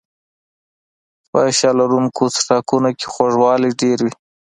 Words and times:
په 1.29 1.39
ساه 1.59 1.73
لرونکو 1.79 2.23
څښاکونو 2.33 2.89
کې 2.99 3.05
خوږوالی 3.13 3.71
ډېر 3.81 3.97
وي. 4.05 4.13